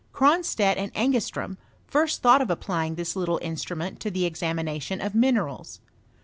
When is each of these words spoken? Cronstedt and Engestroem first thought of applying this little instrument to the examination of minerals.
Cronstedt 0.13 0.77
and 0.77 0.91
Engestroem 0.95 1.57
first 1.85 2.23
thought 2.23 2.41
of 2.41 2.49
applying 2.49 2.95
this 2.95 3.15
little 3.15 3.37
instrument 3.43 3.99
to 3.99 4.09
the 4.09 4.25
examination 4.25 4.99
of 4.99 5.13
minerals. 5.13 5.79